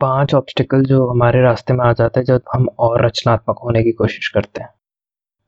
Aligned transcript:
पाँच 0.00 0.34
ऑब्स्टिकल 0.34 0.82
जो 0.82 1.06
हमारे 1.06 1.40
रास्ते 1.42 1.74
में 1.74 1.84
आ 1.84 1.92
जाते 1.92 2.20
हैं 2.20 2.24
जब 2.24 2.42
हम 2.54 2.66
और 2.78 3.04
रचनात्मक 3.06 3.58
होने 3.64 3.82
की 3.82 3.92
कोशिश 3.92 4.28
करते 4.28 4.60
हैं। 4.60 4.68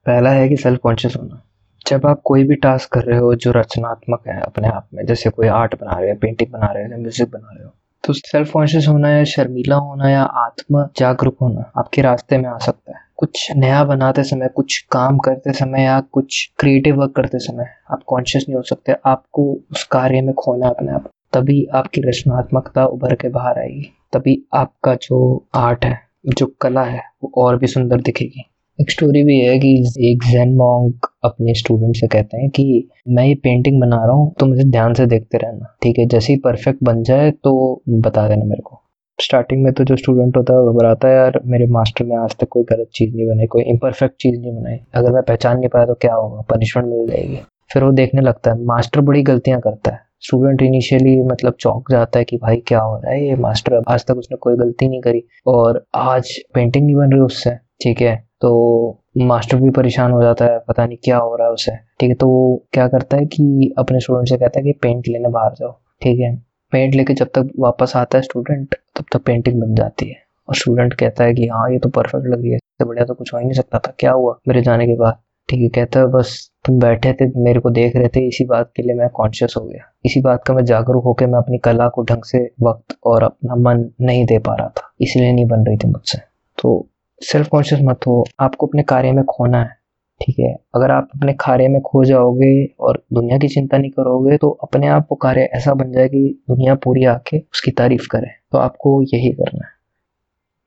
पहला 0.06 0.30
है 0.30 0.48
कि 0.48 0.56
सेल्फ 0.56 0.80
कॉन्शियस 0.80 1.16
होना। 1.16 1.42
जब 1.86 2.06
आप 2.06 2.20
कोई 2.24 2.44
भी 2.44 2.54
टास्क 2.54 2.92
कर 2.92 3.04
रहे 3.04 3.18
हो 3.18 3.34
जो 3.34 3.52
रचनात्मक 3.52 4.26
है 4.28 4.40
अपने 4.40 4.68
आप 4.68 4.88
में, 4.94 5.04
जैसे 5.06 5.30
कोई 5.30 5.46
आर्ट 5.48 5.74
बना 5.74 5.98
रहे 5.98 6.10
हो 6.10 6.16
पेंटिंग 6.16 6.50
बना 6.52 6.72
रहे 6.72 6.84
हो 6.84 6.90
या 6.90 6.98
म्यूज़िक 6.98 7.30
बना 7.30 7.52
रहे 7.52 7.64
हो 7.64 7.72
तो 8.04 8.12
सेल्फ 8.12 8.50
कॉन्शियस 8.52 8.88
होना 8.88 9.08
या 9.10 9.24
शर्मीला 9.24 9.76
होना 9.76 10.10
या 10.10 10.22
आत्म 10.22 10.84
जागरूक 10.96 11.36
होना 11.42 11.70
आपके 11.78 12.02
रास्ते 12.02 12.38
में 12.38 12.48
आ 12.48 12.56
सकता 12.58 12.96
है। 12.96 13.02
कुछ 13.16 13.50
नया 13.56 13.84
बनाते 13.84 14.22
समय, 14.22 14.48
कुछ 14.48 14.78
काम 14.92 15.18
करते 15.18 15.52
समय 15.52 15.84
या 15.84 16.00
कुछ 16.12 16.50
क्रिएटिव 16.58 16.96
वर्क 16.96 17.12
करते 17.16 17.38
समय 17.38 17.70
आप 17.90 18.02
कॉन्शियस 18.06 18.44
नहीं 18.48 18.56
हो 18.56 18.62
सकते, 18.62 18.94
आपको 19.06 19.52
उस 19.72 19.84
कार्य 19.84 20.20
में 20.20 20.34
खोना 20.34 20.68
अपने 20.68 20.92
आप। 20.92 21.10
तभी 21.32 21.64
आपकी 21.74 22.00
रचनात्मकता 22.00 22.86
उभर 22.86 23.14
के 23.14 23.28
बाहर 23.28 23.58
आएगी। 23.58 23.90
तभी 24.12 24.48
आपका 24.54 24.94
जो 24.94 25.46
आर्ट 25.54 25.84
है, 25.84 25.98
जो 26.26 26.46
कला 26.60 26.82
है, 26.82 27.02
वो 27.24 27.32
और 27.36 27.58
भी 27.58 27.66
सुंदर 27.66 28.00
दिखेगी। 28.00 28.46
एक 28.80 28.90
स्टोरी 28.90 29.22
भी 29.22 29.40
है 29.40 29.58
कि 29.58 29.92
एक 29.98 30.22
जैन 30.30 30.56
मॉन्क 30.56 31.06
अपने 31.24 31.54
स्टूडेंट 31.54 31.96
से 31.96 32.06
कहते 32.06 32.36
हैं 32.36 32.50
कि, 32.50 32.88
मैं 33.08 33.24
ये 33.24 33.34
पेंटिंग 33.34 33.80
बना 33.80 33.96
रहा 33.96 34.12
हूँ 34.12 34.34
तो 34.40 34.46
मुझे 34.46 34.64
ध्यान 34.64 34.94
से 34.94 35.06
देखते 35.06 35.38
रहना, 35.38 35.76
ठीक 35.82 35.98
है? 35.98 36.06
जैसे 36.06 36.32
ही 36.32 36.38
परफेक्ट 36.38 36.78
बन 36.82 37.02
जाए 37.02 37.30
तो 37.30 37.82
बता 37.88 38.28
देना 38.28 38.44
मेरे 38.44 38.62
को। 38.62 38.80
स्टार्टिंग 39.22 39.62
में 39.62 39.72
तो 39.72 39.84
जो 39.84 39.96
स्टूडेंट 39.96 40.36
होता 40.36 40.52
है 40.52 40.74
घबराता 40.74 41.08
है, 41.08 41.14
यार, 41.14 41.40
मेरे 41.44 41.66
मास्टर 41.66 42.04
ने 42.04 42.16
आज 42.16 42.36
तक 42.36 42.48
कोई 42.50 42.62
गलत 42.62 42.88
चीज़ 42.94 43.16
नहीं 43.16 43.26
बनाई, 43.26 43.46
कोई 43.46 43.62
इम्परफेक्ट 43.62 44.14
चीज़ 44.20 44.40
नहीं 44.40 44.52
बनाई। 44.52 44.76
अगर 44.94 45.12
मैं 45.12 45.22
पहचान 45.22 45.58
नहीं 45.58 45.68
पाया 45.68 45.86
तो 45.86 45.94
क्या 45.94 46.14
होगा? 46.14 46.40
पनिशमेंट 46.40 46.88
मिल 46.88 47.06
जाएगी। 47.06 47.38
फिर 47.72 47.84
वो 47.84 47.92
देखने 47.92 48.20
लगता 48.20 48.50
है 48.50 48.64
मास्टर 48.64 49.00
बड़ी 49.00 49.22
गलतियाँ 49.22 49.60
करता 49.60 49.92
है। 49.92 50.09
स्टूडेंट 50.22 50.62
इनिशियली 50.62 51.20
मतलब 51.22 51.54
चौंक 51.60 51.90
जाता 51.90 52.18
है 52.18 52.24
कि 52.24 52.36
भाई 52.36 52.56
क्या 52.66 52.80
हो 52.80 52.96
रहा 52.96 53.12
है 53.12 53.26
ये 53.26 53.36
मास्टर 53.36 53.82
आज 53.88 54.04
तक 54.06 54.16
उसने 54.16 54.36
कोई 54.36 54.56
गलती 54.56 54.88
नहीं 54.88 55.00
करी 55.00 55.22
और 55.46 55.84
आज 55.94 56.32
पेंटिंग 56.54 56.84
नहीं 56.86 56.96
बन 56.96 57.12
रही 57.12 57.20
उससे, 57.20 57.50
ठीक 57.82 58.00
है? 58.00 58.16
तो 58.40 58.98
मास्टर 59.18 59.56
भी 59.56 59.70
परेशान 59.70 60.12
हो 60.12 60.22
जाता 60.22 60.44
है, 60.44 60.58
पता 60.68 60.86
नहीं 60.86 60.96
क्या 61.04 61.16
हो 61.18 61.34
रहा 61.36 61.46
है 61.46 61.52
उसे, 61.52 61.72
ठीक 62.00 62.08
है? 62.08 62.14
तो 62.14 62.26
वो 62.28 62.66
क्या 62.72 62.86
करता 62.88 63.16
है 63.16 63.26
कि 63.26 63.74
अपने 63.78 64.00
स्टूडेंट 64.00 64.28
से 64.28 64.36
कहता 64.36 64.58
है 64.58 64.64
कि 64.64 64.72
पेंट 64.82 65.08
लेने 65.08 65.28
बाहर 65.28 65.54
जाओ, 65.54 65.72
ठीक 66.02 66.20
है? 66.20 66.34
पेंट 66.72 66.94
लेके 66.94 67.14
जब 67.14 67.30
तक 67.34 67.50
वापस 67.60 67.92
आता 67.96 68.18
है 68.18 68.22
स्टूडेंट 68.22 68.74
तब 68.96 69.04
तक 69.12 69.24
पेंटिंग 69.26 69.60
बन 69.60 69.74
जाती 69.74 70.08
है। 70.08 70.16
और 70.48 70.54
स्टूडेंट 70.56 70.94
कहता 70.94 71.24
है 71.24 71.34
कि 71.34 71.46
हाँ 71.48 71.70
ये 71.72 71.78
तो 71.78 71.88
परफेक्ट 71.88 72.26
लग 72.26 72.40
रही 72.40 72.50
है, 72.50 72.56
इससे 72.56 72.84
बढ़िया 72.84 73.04
तो 73.04 73.14
कुछ 73.14 73.32
हो 73.34 73.38
ही 73.38 73.44
नहीं 73.44 73.54
सकता 73.54 73.78
था, 73.78 73.94
क्या 73.98 74.12
हुआ 74.12 74.38
मेरे 74.48 74.62
जाने 74.62 74.86
के 74.86 74.96
बाद, 74.96 75.18
ठीक 75.48 75.60
है? 75.62 75.68
कहता 75.68 76.00
है, 76.00 76.06
बस 76.06 76.49
तुम 76.64 76.78
बैठे 76.78 77.12
थे, 77.12 77.26
मेरे 77.36 77.60
को 77.60 77.70
देख 77.70 77.96
रहे 77.96 78.08
थे, 78.08 78.26
इसी 78.28 78.44
बात 78.44 78.70
के 78.76 78.82
लिए 78.82 78.94
मैं 78.94 79.08
कॉन्शियस 79.08 79.54
हो 79.56 79.64
गया। 79.64 79.90
इसी 80.04 80.20
बात 80.20 80.44
का 80.44 80.54
मैं 80.54 80.64
जागरूक 80.64 81.04
होकर 81.04 81.26
मैं 81.26 81.38
अपनी 81.38 81.58
कला 81.58 81.88
को 81.88 82.02
ढंग 82.02 82.24
से, 82.24 82.38
वक्त 82.62 82.96
और 83.04 83.22
अपना 83.22 83.54
मन 83.56 83.88
नहीं 84.00 84.24
दे 84.26 84.38
पा 84.38 84.54
रहा 84.54 84.68
था, 84.68 84.92
इसलिए 85.00 85.32
नहीं 85.32 85.46
बन 85.46 85.64
रही 85.66 85.76
थी 85.76 85.88
मुझसे। 85.88 86.18
तो 86.58 86.86
सेल्फ 87.20 87.48
कॉन्शियस 87.48 87.80
मत 87.82 88.06
हो, 88.06 88.24
आपको 88.40 88.66
अपने 88.66 88.82
कार्य 88.82 89.12
में 89.12 89.24
खोना 89.24 89.62
है, 89.62 89.76
ठीक 90.20 90.38
है? 90.38 90.52
अगर 90.74 90.90
आप 90.90 91.08
अपने 91.14 91.32
कार्य 91.40 91.68
में 91.68 91.80
खो 91.82 92.04
जाओगे 92.04 92.64
और 92.80 93.02
दुनिया 93.12 93.38
की 93.38 93.48
चिंता 93.48 93.78
नहीं 93.78 93.90
करोगे 93.90 94.36
तो 94.36 94.50
अपने 94.62 94.88
आप 94.88 95.06
वो 95.10 95.16
कार्य 95.16 95.42
ऐसा 95.54 95.74
बन 95.74 95.92
जाए 95.92 96.08
कि 96.08 96.42
दुनिया 96.50 96.74
पूरी 96.74 97.04
आके 97.06 97.38
उसकी 97.38 97.70
तारीफ़ 97.70 98.06
करे 98.10 98.28
तो 98.52 98.58
आपको 98.58 99.00
यही 99.04 99.32
करना 99.32 99.66
है। 99.66 99.72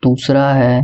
दूसरा 0.04 0.52
है 0.54 0.84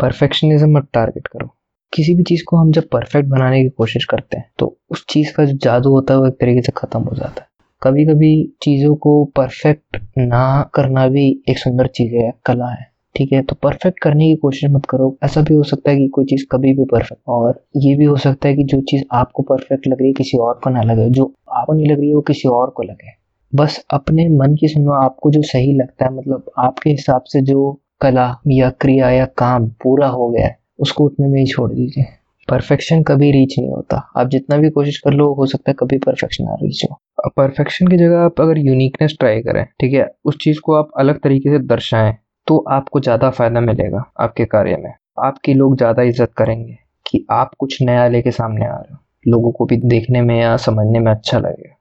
परफेक्शनिज्म 0.00 0.76
मत 0.76 0.88
टारगेट 0.92 1.26
करो। 1.26 1.54
किसी 1.92 2.14
भी 2.14 2.22
चीज़ 2.22 2.42
को 2.48 2.56
हम 2.56 2.70
जब 2.72 2.88
परफेक्ट 2.88 3.28
बनाने 3.28 3.62
की 3.62 3.68
कोशिश 3.68 4.04
करते 4.04 4.36
हैं 4.36 4.50
तो 4.58 4.76
उस 4.90 5.04
चीज़ 5.08 5.32
का 5.34 5.44
जो 5.44 5.56
जादू 5.56 5.90
होता 5.90 6.14
है 6.14 6.20
वो 6.20 6.26
एक 6.26 6.32
तरीके 6.32 6.62
से 6.62 6.72
ख़त्म 6.76 7.00
हो 7.00 7.16
जाता 7.16 7.42
है। 7.42 7.46
कभी 7.82 8.04
कभी 8.06 8.52
चीज़ों 8.62 8.94
को 8.94 9.24
परफेक्ट 9.24 9.96
ना 10.18 10.70
करना 10.74 11.06
भी 11.08 11.42
एक 11.48 11.58
सुंदर 11.58 11.86
चीज़ 11.86 12.14
है, 12.14 12.32
कला 12.46 12.66
है, 12.66 12.86
ठीक 13.14 13.32
है? 13.32 13.42
तो 13.42 13.56
परफेक्ट 13.62 13.98
करने 13.98 14.28
की 14.28 14.36
कोशिश 14.36 14.70
मत 14.70 14.86
करो। 14.86 15.16
ऐसा 15.24 15.42
भी 15.42 15.54
हो 15.54 15.62
सकता 15.62 15.90
है 15.90 15.96
कि 15.96 16.08
कोई 16.08 16.24
चीज़ 16.24 16.44
कभी 16.52 16.72
भी 16.72 16.84
परफेक्ट 16.84 17.20
और 17.28 17.64
ये 17.76 17.94
भी 17.96 18.04
हो 18.04 18.16
सकता 18.16 18.48
है 18.48 18.56
कि 18.56 18.64
जो 18.64 18.80
चीज़ 18.80 19.04
आपको 19.12 19.42
परफेक्ट 19.42 19.86
लग 19.86 19.98
रही 20.00 20.08
है, 20.08 20.14
किसी 20.14 20.38
और 20.38 20.60
को 20.64 20.70
ना 20.70 20.82
लगे। 20.82 21.10
जो 21.10 21.34
आपको 21.52 21.72
नहीं 21.72 21.86
लग 21.86 22.00
रही 22.00 22.08
है, 22.08 22.14
वो 22.14 22.20
किसी 22.20 22.48
और 22.48 22.70
को 22.70 22.82
लगे। 22.82 23.10
बस 23.52 23.84
अपने 23.90 24.28
मन 24.28 24.54
की 24.54 24.68
सुनो, 24.68 24.92
आपको 24.92 25.30
जो 25.30 25.42
सही 25.42 25.72
लगता 25.72 26.04
है 26.04 26.14
मतलब 26.14 26.50
आपके 26.58 26.90
हिसाब 26.90 27.22
से 27.22 27.40
जो 27.40 27.80
कला 28.00 28.34
या 28.48 28.70
क्रिया 28.70 29.10
या 29.10 29.24
काम 29.38 29.68
पूरा 29.82 30.08
हो 30.08 30.28
गया 30.28 30.46
है 30.46 30.61
उसको 30.82 31.04
उतने 31.04 31.28
में 31.28 31.38
ही 31.40 31.46
छोड़ 31.46 31.70
दीजिए। 31.72 32.04
परफेक्शन 32.48 33.02
कभी 33.02 33.30
रीच 33.32 33.54
नहीं 33.58 33.70
होता। 33.70 33.96
आप 34.16 34.28
जितना 34.28 34.56
भी 34.56 34.70
कोशिश 34.70 34.98
कर 34.98 35.12
लो, 35.12 35.32
हो 35.34 35.46
सकता 35.46 35.70
है 35.70 35.74
कभी 35.78 35.98
परफेक्शन 35.98 36.44
ना 36.44 36.54
रीच 36.62 36.82
हो। 36.84 37.28
परफेक्शन 37.30 37.86
की 37.86 37.96
जगह 37.96 38.20
आप 38.20 38.40
अगर 38.40 38.58
यूनिकनेस 38.58 39.16
ट्राई 39.20 39.40
करें, 39.42 39.64
ठीक 39.80 39.92
है? 39.94 40.08
उस 40.24 40.38
चीज़ 40.40 40.60
को 40.60 40.74
आप 40.74 40.90
अलग 40.98 41.20
तरीके 41.20 41.50
से 41.50 41.58
दर्शाएँ 41.66 42.12
तो 42.46 42.56
आपको 42.70 43.00
ज़्यादा 43.00 43.30
फ़ायदा 43.30 43.60
मिलेगा 43.62 44.04
आपके 44.20 44.44
कार्य 44.46 44.76
में। 44.76 44.92
आपके 45.20 45.54
लोग 45.54 45.76
ज़्यादा 45.76 46.02
इज़्ज़त 46.02 46.32
करेंगे 46.36 46.76
कि 47.06 47.24
आप 47.30 47.50
कुछ 47.58 47.80
नया 47.82 48.06
लेके 48.08 48.30
सामने 48.32 48.66
आ 48.66 48.74
रहे 48.74 48.92
हो। 48.92 48.98
लोगों 49.26 49.50
को 49.52 49.64
भी 49.64 49.76
देखने 49.78 50.20
में 50.22 50.38
या 50.40 50.56
समझने 50.58 50.98
में 50.98 51.10
अच्छा 51.12 51.38
लगेगा। 51.38 51.74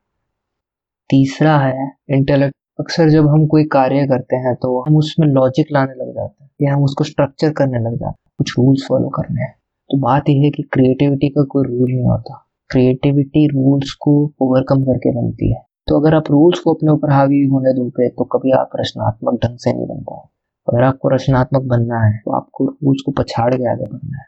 तीसरा 1.10 1.58
है 1.58 1.90
इंटेलेक्ट 2.12 2.56
अक्सर 2.80 3.10
जब 3.10 3.28
हम 3.28 3.46
कोई 3.48 3.64
कार्य 3.72 4.06
करते 4.08 4.36
हैं 4.38 4.54
तो 4.56 4.80
हम 4.82 4.98
उसमें 4.98 5.28
लॉजिक 5.28 5.68
लाने 5.72 5.94
लग 5.96 6.14
जाते 6.16 6.44
हैं, 6.44 6.50
या 6.62 6.74
हम 6.74 6.84
उसको 6.84 7.04
स्ट्रक्चर 7.04 7.52
करने 7.54 7.80
लग 7.80 7.96
जाते 7.96 8.06
हैं। 8.08 8.31
कुछ 8.42 8.54
रूल्स 8.58 8.86
फॉलो 8.90 9.10
करने 9.10 9.42
हैं। 9.42 9.54
तो 9.90 9.98
बात 10.00 10.30
यह 10.30 10.44
है 10.44 10.50
कि 10.50 10.64
क्रिएटिविटी 10.64 11.30
का 11.30 11.44
कोई 11.44 11.64
रूल 11.68 11.92
नहीं 11.92 12.06
होता। 12.06 12.46
क्रिएटिविटी 12.70 13.46
रूल्स 13.48 13.94
को 13.94 14.14
ओवरकम 14.42 14.84
करके 14.84 15.12
बनती 15.12 15.52
है। 15.54 15.62
तो 15.88 16.00
अगर 16.00 16.16
आप 16.16 16.32
रूल्स 16.32 16.60
को 16.60 16.74
अपने 16.74 16.92
ऊपर 16.92 17.12
हावी 17.12 17.44
होने 17.46 17.74
दोगे 17.74 18.08
तो 18.10 18.24
कभी 18.34 18.52
आप 18.52 18.70
रचनात्मक 18.76 19.40
ढंग 19.46 19.58
से 19.58 19.74
नहीं 19.74 19.88
बन 19.88 20.02
पाओ 20.02 20.28
अगर 20.68 20.84
आपको 20.84 21.10
रचनात्मक 21.10 21.64
बनना 21.70 22.00
है 22.00 22.18
तो 22.18 22.36
आपको 22.36 22.66
रूल्स 22.66 23.02
को 23.06 23.12
पछाड़ 23.12 23.54
के 23.54 23.70
आगे 23.72 23.84
बढ़ना 23.84 24.18
है। 24.18 24.26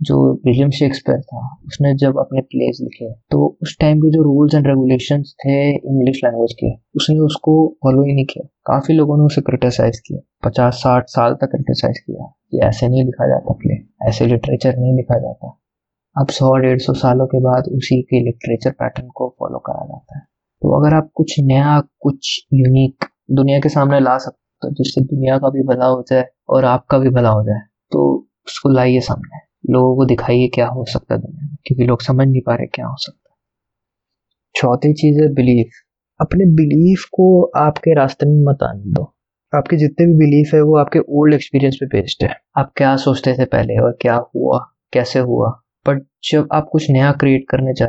जो 0.00 0.16
विलियम 0.44 0.70
शेक्सपियर 0.70 1.20
था, 1.20 1.40
उसने 1.66 1.94
जब 1.96 2.18
अपने 2.18 2.40
प्लेस 2.42 2.78
लिखे 2.82 3.12
तो 3.30 3.46
उस 3.62 3.76
टाइम 3.80 4.00
के 4.00 4.10
जो 4.10 4.22
रूल्स 4.22 4.54
एंड 4.54 4.66
रेगुलेशन 4.66 5.22
थे 5.22 5.56
इंग्लिश 5.70 6.20
लैंग्वेज 6.24 6.52
के, 6.52 6.72
उसने 6.96 7.18
उसको 7.18 7.54
फॉलो 7.82 8.02
ही 8.02 8.14
नहीं 8.14 8.24
किया। 8.24 8.46
काफ़ी 8.66 8.94
लोगों 8.94 9.16
ने 9.18 9.24
उसे 9.24 9.40
क्रिटिसाइज 9.40 9.98
किया। 9.98 10.20
पचास 10.44 10.74
साठ 10.74 11.04
साल 11.08 11.34
तक 11.34 11.46
क्रिटिसाइज 11.46 11.98
किया। 11.98 12.32
कि 12.52 12.60
ऐसे 12.64 12.88
नहीं 12.88 13.04
लिखा 13.04 13.26
जाता 13.28 13.54
प्ले 13.54 13.74
ऐसे 14.08 14.26
लिटरेचर 14.26 14.76
नहीं 14.76 14.96
लिखा 14.96 15.18
जाता। 15.18 15.48
अब 16.16 16.28
सौ 16.30 16.54
डेढ़ 16.56 16.78
सौ 16.78 16.92
सालों 16.94 17.26
के 17.26 17.40
बाद 17.40 17.68
उसी 17.72 18.00
के 18.02 18.20
लिटरेचर 18.24 18.70
पैटर्न 18.72 19.08
को 19.08 19.28
फॉलो 19.40 19.58
करा 19.58 19.84
जाता 19.86 20.18
है। 20.18 20.24
तो 20.62 20.78
अगर 20.78 20.94
आप 20.96 21.10
कुछ 21.14 21.34
नया, 21.40 21.80
कुछ 22.00 22.46
यूनिक 22.54 23.04
दुनिया 23.30 23.58
के 23.60 23.68
सामने 23.68 24.00
ला 24.00 24.16
सकते 24.18 24.66
हो 24.66 24.72
जिससे 24.74 25.00
दुनिया 25.04 25.38
का 25.38 25.48
भी 25.50 25.62
भला 25.62 25.86
हो 25.86 26.04
जाए 26.10 26.24
और 26.48 26.64
आपका 26.64 26.98
भी 26.98 27.10
भला 27.10 27.30
हो 27.30 27.42
जाए 27.42 27.60
तो 27.92 28.06
उसको 28.46 28.68
लाइए 28.68 29.00
सामने। 29.00 29.38
लोगों 29.70 29.94
को 29.96 30.04
दिखाइए 30.04 30.48
क्या 30.48 30.66
हो 30.68 30.84
सकता 30.84 31.14
है 31.14 31.20
दुनिया 31.20 31.46
में, 31.46 31.56
क्योंकि 31.66 31.84
लोग 31.84 32.02
समझ 32.02 32.26
नहीं 32.28 32.42
पा 32.46 32.54
रहे 32.54 32.66
क्या 32.66 32.86
हो 32.86 32.96
सकता 32.98 33.30
है। 33.30 33.36
चौथी 34.54 34.92
चीज़ 34.92 35.20
है 35.22 35.28
बिलीफ 35.34 35.82
अपने 36.20 36.44
बिलीफ 36.54 37.04
को 37.12 37.26
आपके 37.56 37.94
रास्ते 37.94 38.26
में 38.26 38.42
मत 38.44 38.62
आने 38.62 38.92
दो। 38.92 39.12
आपके 39.56 39.76
जितने 39.76 40.06
भी 40.06 40.12
बिलीफ 40.12 40.50
है, 40.54 40.60
वो 40.60 40.76
आपके 40.76 40.98
ओल्ड 40.98 41.34
एक्सपीरियंस 41.34 41.76
पे 41.76 41.86
बेस्ड 41.86 42.24
है। 42.24 42.36
आप 42.58 42.72
क्या 42.76 42.96
सोचते 42.96 43.34
थे 43.34 43.44
पहले 43.44 43.76
और 43.76 43.98
क्या 44.00 44.14
हुआ, 44.36 44.58
कैसे 44.92 45.18
हुआ? 45.18 45.48
बट 45.88 46.02
जब 46.30 46.48
आप 46.52 46.68
कुछ 46.72 46.90
नया 46.90 47.12
क्रिएट 47.12 47.44
करने 47.50 47.74
चाह 47.74 47.88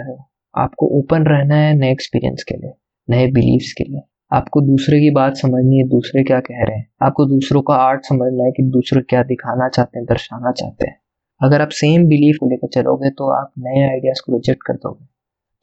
आपको 0.55 0.87
ओपन 0.99 1.23
रहना 1.23 1.55
है 1.55 1.73
नए 1.73 1.91
एक्सपीरियंस 1.91 2.43
के 2.43 2.55
लिए, 2.57 2.71
नए 3.09 3.27
बिलीव्स 3.31 3.73
के 3.77 3.83
लिए। 3.83 4.01
आपको 4.31 4.61
दूसरे 4.61 4.99
की 4.99 5.09
बात 5.09 5.35
समझनी 5.35 5.77
है, 5.77 5.87
दूसरे 5.87 6.23
क्या 6.23 6.39
कह 6.39 6.63
रहे 6.63 6.77
हैं। 6.77 6.87
आपको 7.01 7.25
दूसरों 7.25 7.61
का 7.61 7.73
आर्ट 7.73 8.05
समझना 8.05 8.43
है 8.43 8.51
कि 8.51 8.63
दूसरे 8.63 9.01
क्या 9.01 9.23
दिखाना 9.23 9.69
चाहते 9.69 9.99
हैं, 9.99 10.05
दर्शाना 10.05 10.51
चाहते 10.51 10.87
हैं। 10.87 10.99
अगर 11.41 11.61
आप 11.61 11.69
सेम 11.69 12.07
बिलीफ 12.07 12.37
को 12.39 12.49
लेकर 12.49 12.67
चलोगे 12.67 13.09
तो 13.09 13.31
आप 13.31 13.51
नए 13.59 13.89
आइडियाज़ 13.89 14.21
को 14.25 14.33
रिजेक्ट 14.33 14.63
कर 14.67 14.73
दोगे। 14.73 15.16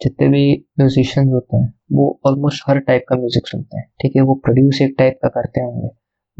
जितने 0.05 0.29
भी 0.29 0.67
म्यूजिशियंस 0.81 1.29
होते 1.29 1.57
हैं, 1.57 1.75
वो 1.93 2.21
ऑलमोस्ट 2.27 2.65
हर 2.69 2.79
टाइप 2.79 3.05
का 3.09 3.17
म्यूज़िक 3.17 3.47
सुनते 3.47 3.77
हैं, 3.77 3.87
ठीक 4.03 4.13
है? 4.17 4.23
वो 4.23 4.35
प्रोड्यूस 4.35 4.83
एक 4.83 4.95
टाइप 4.99 5.19
का 5.23 5.29
करते 5.29 5.61
होंगे 5.61 5.89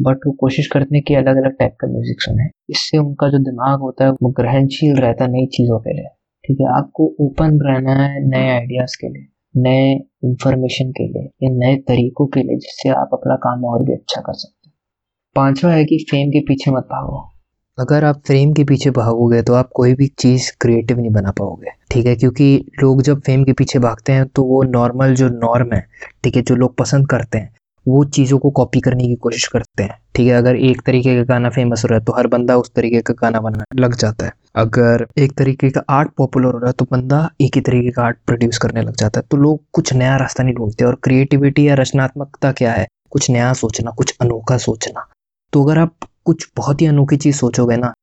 बट 0.01 0.17
वो 0.27 0.31
कोशिश 0.31 0.67
करते 0.67 0.95
हैं 0.95 1.03
कि 1.07 1.15
अलग 1.15 1.37
अलग 1.37 1.57
टाइप 1.57 1.75
का 1.81 1.87
म्यूज़िक 1.87 2.21
सुने। 2.21 2.43
इससे 2.69 2.97
उनका 2.97 3.29
जो 3.29 3.37
दिमाग 3.37 3.79
होता 3.79 4.05
है, 4.05 4.11
वो 4.11 4.29
ग्रहणशील 4.29 4.95
रहता 4.95 5.23
है 5.23 5.31
नई 5.31 5.45
चीज़ों 5.45 5.79
के 5.79 5.93
लिए, 5.93 6.07
ठीक 6.47 6.57
है? 6.61 6.67
आपको 6.77 7.15
ओपन 7.19 7.59
रहना 7.61 7.93
है 7.93 8.27
नए 8.27 8.49
आइडियाज़ 8.49 8.97
के 9.01 9.09
लिए, 9.09 9.27
नए 9.57 9.93
इंफॉर्मेशन 10.23 10.91
के 10.91 11.07
लिए, 11.07 11.23
या 11.43 11.49
नए 11.49 11.75
तरीकों 11.75 12.27
के 12.27 12.39
लिए, 12.39 12.57
जिससे 12.57 12.89
आप 12.89 13.09
अपना 13.13 13.35
काम 13.35 13.65
और 13.65 13.83
भी 13.83 13.93
अच्छा 13.93 14.21
कर 14.21 14.33
सकते 14.33 14.69
हैं। 14.69 14.73
पांचवा 15.35 15.71
है 15.71 15.85
कि 15.85 16.05
फेम 16.11 16.29
के 16.29 16.39
पीछे 16.39 16.71
मत 16.71 16.83
भागो। 16.83 17.34
अगर 17.77 18.03
आप 18.05 18.19
फेम 18.27 18.51
के 18.53 18.63
पीछे 18.63 18.89
भागोगे 18.89 19.41
तो 19.41 19.53
आप 19.53 19.69
कोई 19.75 19.93
भी 19.93 20.05
चीज़ 20.19 20.51
क्रिएटिव 20.61 20.99
नहीं 20.99 21.09
बना 21.11 21.31
पाओगे, 21.31 21.71
ठीक 21.91 22.05
है? 22.05 22.15
क्योंकि 22.15 22.45
लोग 22.81 23.01
जब 23.01 23.21
फेम 23.21 23.43
के 23.43 23.53
पीछे 23.53 23.79
भागते 23.79 24.11
हैं 24.11 24.25
तो 24.27 24.43
वो 24.43 24.61
नॉर्मल 24.65 25.15
जो 25.15 25.27
नॉर्म 25.29 25.73
है, 25.73 25.83
ठीक 26.23 26.35
है, 26.35 26.41
जो 26.41 26.55
लोग 26.55 26.75
पसंद 26.77 27.07
करते 27.09 27.37
हैं, 27.37 27.53
वो 27.85 28.03
चीज़ों 28.07 28.37
को 28.39 28.49
कॉपी 28.51 28.79
करने 28.79 29.07
की 29.07 29.15
कोशिश 29.17 29.47
करते 29.47 29.83
हैं, 29.83 29.97
ठीक 30.15 30.27
है? 30.27 30.33
अगर 30.33 30.55
एक 30.57 30.81
तरीके 30.85 31.15
का 31.15 31.23
गाना 31.33 31.49
फ़ेमस 31.49 31.83
हो 31.83 31.87
रहा 31.87 31.99
है 31.99 32.05
तो 32.05 32.13
हर 32.13 32.27
बंदा 32.27 32.57
उस 32.57 32.71
तरीके 32.75 33.01
का 33.01 33.13
गाना 33.21 33.39
बनाने 33.39 33.81
लग 33.81 33.95
जाता 33.97 34.25
है। 34.25 34.31
अगर 34.55 35.05
एक 35.17 35.37
तरीके 35.37 35.69
का 35.69 35.83
आर्ट 35.89 36.11
पॉपुलर 36.17 36.45
हो 36.45 36.57
रहा 36.59 36.67
है 36.67 36.73
तो 36.73 36.85
बंदा 36.91 37.29
एक 37.41 37.55
ही 37.55 37.61
तरीके 37.61 37.91
का 37.91 38.03
आर्ट 38.03 38.17
प्रोड्यूस 38.27 38.57
करने 38.57 38.81
लग 38.81 38.95
जाता 38.95 39.19
है। 39.19 39.27
तो 39.31 39.37
लोग 39.37 39.61
कुछ 39.73 39.93
नया 39.93 40.15
रास्ता 40.17 40.43
नहीं 40.43 40.55
ढूंढते, 40.55 40.85
और 40.85 40.99
क्रिएटिविटी 41.03 41.67
या 41.67 41.75
रचनात्मकता 41.75 42.51
क्या 42.53 42.71
है? 42.71 42.87
कुछ 43.11 43.29
नया 43.29 43.53
सोचना, 43.55 43.91
कुछ 43.91 44.17
अनोखा 44.21 44.57
सोचना। 44.61 45.07
तो 45.53 45.63
अगर 45.63 45.79
आप 45.79 45.93
कुछ 46.25 46.47
बहुत 46.57 46.81
ही 46.81 46.85
अनोखी 46.87 47.17
चीज़ 47.17 47.35
सोचोगे 47.35 47.77
ना 47.77 47.93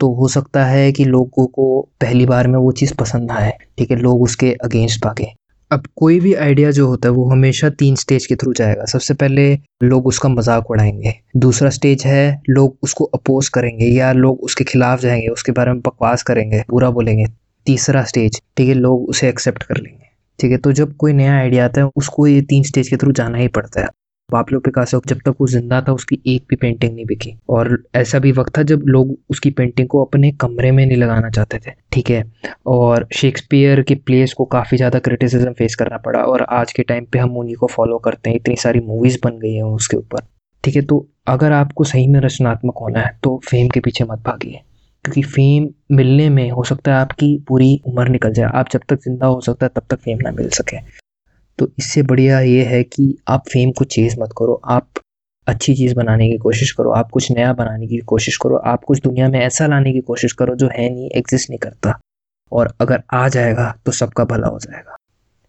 तो 0.00 0.12
हो 0.14 0.28
सकता 0.28 0.64
है 0.64 0.90
कि 0.92 1.04
लोगों 1.04 1.46
को 1.48 1.80
पहली 2.00 2.26
बार 2.26 2.46
में 2.48 2.58
वो 2.58 2.72
चीज़ 2.72 2.94
पसंद 2.94 3.30
ना 3.30 3.34
आए, 3.34 3.52
ठीक 3.78 3.90
है, 3.90 3.96
लोग 3.98 4.22
उसके 4.22 4.52
अगेंस्ट 4.64 5.04
भागे। 5.04 5.32
अब 5.70 5.86
कोई 5.96 6.18
भी 6.20 6.32
आइडिया 6.36 6.70
जो 6.70 6.86
होता 6.86 7.08
है 7.08 7.14
वो 7.14 7.28
हमेशा 7.28 7.68
तीन 7.72 7.94
स्टेज 7.96 8.26
के 8.26 8.34
थ्रू 8.34 8.52
जाएगा। 8.52 8.84
सबसे 8.84 9.14
पहले 9.14 9.44
लोग 9.82 10.06
उसका 10.06 10.28
मज़ाक 10.28 10.70
उड़ाएँगे, 10.70 11.14
दूसरा 11.36 11.70
स्टेज 11.70 12.04
है 12.06 12.42
लोग 12.50 12.76
उसको 12.82 13.04
अपोज 13.04 13.48
करेंगे 13.48 13.86
या 13.86 14.12
लोग 14.14 14.40
उसके 14.40 14.64
खिलाफ 14.64 15.00
जाएँगे, 15.00 15.28
उसके 15.28 15.52
बारे 15.52 15.72
में 15.72 15.80
बकवास 15.80 16.22
करेंगे, 16.22 16.62
बुरा 16.70 16.90
बोलेंगे, 16.90 17.26
तीसरा 17.66 18.02
स्टेज 18.04 18.40
ठीक 18.56 18.68
है, 18.68 18.74
लोग 18.74 19.08
उसे 19.08 19.28
एक्सेप्ट 19.28 19.62
कर 19.62 19.76
लेंगे, 19.76 20.06
ठीक 20.38 20.50
है 20.52 20.58
तो 20.58 20.72
जब 20.72 20.96
कोई 20.96 21.12
नया 21.12 21.36
आइडिया 21.36 21.64
आता 21.64 21.80
है 21.80 21.90
उसको 21.96 22.26
ये 22.26 22.40
तीन 22.42 22.62
स्टेज 22.64 22.88
के 22.88 22.96
थ्रू 22.96 23.12
जाना 23.12 23.38
ही 23.38 23.48
पड़ता 23.50 23.80
है। 23.80 23.88
पाब्लो 24.32 24.60
पिकासो 24.60 25.00
जब 25.06 25.18
तक 25.20 25.34
वो 25.40 25.46
ज़िंदा 25.48 25.80
था, 25.80 25.92
उसकी 25.94 26.18
एक 26.26 26.44
भी 26.50 26.56
पेंटिंग 26.56 26.94
नहीं 26.94 27.04
बिकी। 27.06 27.34
और 27.50 27.82
ऐसा 27.96 28.18
भी 28.18 28.32
वक्त 28.32 28.56
था 28.58 28.62
जब 28.64 28.82
लोग 28.86 29.16
उसकी 29.30 29.50
पेंटिंग 29.52 29.88
को 29.88 30.04
अपने 30.04 30.30
कमरे 30.40 30.70
में 30.70 30.84
नहीं 30.86 30.98
लगाना 30.98 31.30
चाहते 31.30 31.58
थे, 31.58 31.72
ठीक 31.92 32.10
है? 32.10 32.24
और 32.68 33.06
शेक्सपियर 33.14 33.82
की 33.82 33.94
प्लेस 33.96 34.32
को 34.32 34.44
काफ़ी 34.52 34.76
ज़्यादा 34.76 34.98
क्रिटिसिज्म 35.00 35.52
फेस 35.54 35.74
करना 35.76 35.98
पड़ा 36.00 36.22
और 36.22 36.42
आज 36.52 36.72
के 36.72 36.82
टाइम 36.84 37.04
पे 37.04 37.18
हम 37.18 37.36
उन्हीं 37.38 37.56
को 37.56 37.66
फॉलो 37.68 37.98
करते 38.00 38.30
हैं। 38.30 38.36
इतनी 38.36 38.56
सारी 38.58 38.80
मूवीज़ 38.82 39.18
बन 39.24 39.38
गई 39.38 39.54
हैं 39.54 39.62
उसके 39.64 39.96
ऊपर, 39.96 40.26
ठीक 40.64 40.76
है? 40.76 40.82
तो 40.82 41.06
अगर 41.28 41.52
आपको 41.52 41.84
सही 41.84 42.06
में 42.08 42.20
रचनात्मक 42.20 42.78
होना 42.80 43.00
है 43.00 43.18
तो 43.22 43.40
फेम 43.44 43.68
के 43.68 43.80
पीछे 43.80 44.04
मत 44.04 44.22
भागिए, 44.26 44.60
क्योंकि 45.04 45.22
फेम 45.24 45.68
मिलने 45.92 46.28
में 46.30 46.50
हो 46.50 46.64
सकता 46.64 46.92
है 46.92 47.00
आपकी 47.00 47.36
पूरी 47.48 47.80
उम्र 47.86 48.08
निकल 48.08 48.32
जाए। 48.32 48.50
आप 48.54 48.68
जब 48.72 48.80
तक 48.88 49.00
ज़िंदा 49.00 49.26
हो 49.26 49.40
सकता 49.42 49.66
है, 49.66 49.70
तब 49.70 49.82
तक 49.90 50.00
फेम 50.00 50.18
ना 50.22 50.30
मिल 50.32 50.48
सके। 50.50 50.76
तो 51.62 51.68
इससे 51.78 52.02
बढ़िया 52.02 52.40
ये 52.40 52.64
है 52.64 52.82
कि 52.82 53.04
आप 53.28 53.40
फेम 53.48 53.70
को 53.70 53.84
चेज़ 53.84 54.20
मत 54.20 54.30
करो। 54.38 54.60
आप 54.64 54.88
अच्छी 55.46 55.74
चीज़ 55.74 55.94
बनाने 55.94 56.30
की 56.30 56.36
कोशिश 56.36 56.72
करो। 56.72 56.90
आप 56.90 57.10
कुछ 57.10 57.30
नया 57.32 57.52
बनाने 57.52 57.86
की 57.86 57.98
कोशिश 57.98 58.36
करो। 58.36 58.56
आप 58.56 58.84
कुछ 58.84 59.00
दुनिया 59.00 59.28
में 59.28 59.38
ऐसा 59.40 59.66
लाने 59.66 59.92
की 59.92 60.00
कोशिश 60.00 60.32
करो 60.32 60.54
जो 60.54 60.68
है 60.68 60.88
नहीं 60.90 61.10
एग्जिस्ट 61.10 61.50
नहीं 61.50 61.58
करता। 61.58 61.98
और 62.52 62.72
अगर 62.80 63.02
आ 63.12 63.28
जाएगा 63.28 63.74
तो 63.86 63.92
सबका 63.92 64.24
भला 64.24 64.48
हो 64.48 64.58
जाएगा। 64.58 64.96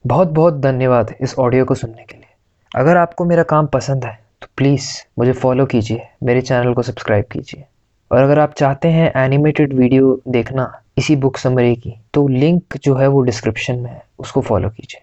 बहुत 0.07 0.27
बहुत 0.27 0.59
धन्यवाद 0.59 1.13
इस 1.21 1.35
ऑडियो 1.39 1.65
को 1.65 1.75
सुनने 1.75 2.03
के 2.03 2.17
लिए। 2.17 2.33
अगर 2.75 2.97
आपको 2.97 3.25
मेरा 3.25 3.43
काम 3.43 3.67
पसंद 3.67 4.05
है 4.05 4.19
तो 4.41 4.47
प्लीज़ 4.57 4.89
मुझे 5.19 5.31
फॉलो 5.33 5.65
कीजिए। 5.65 6.01
मेरे 6.23 6.41
चैनल 6.41 6.73
को 6.73 6.81
सब्सक्राइब 6.81 7.25
कीजिए। 7.31 7.63
और 8.11 8.23
अगर 8.23 8.39
आप 8.39 8.53
चाहते 8.53 8.87
हैं 8.87 9.11
एनिमेटेड 9.15 9.73
वीडियो 9.73 10.21
देखना 10.27 10.71
इसी 10.97 11.15
बुक 11.15 11.37
समरी 11.37 11.75
की 11.75 11.93
तो 12.13 12.27
लिंक 12.27 12.77
जो 12.83 12.95
है 12.95 13.07
वो 13.07 13.21
डिस्क्रिप्शन 13.21 13.79
में 13.79 13.91
है, 13.91 14.03
उसको 14.19 14.41
फॉलो 14.41 14.69
कीजिए। 14.69 15.02